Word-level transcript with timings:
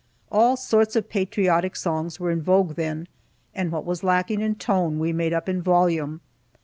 All 0.31 0.57
sorts 0.57 0.95
of 0.95 1.09
patriotic 1.11 1.75
songs 1.75 2.19
were 2.19 2.31
in 2.31 2.41
vogue 2.41 2.73
then, 2.75 3.07
and 3.53 3.71
what 3.71 3.85
was 3.85 4.03
lacking 4.03 4.41
in 4.41 4.55
tone 4.55 4.97
we 4.97 5.13
made 5.13 5.31
up 5.31 5.47
in 5.47 5.61
volume. 5.61 6.21